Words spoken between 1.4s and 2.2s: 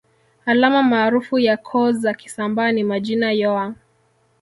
koo za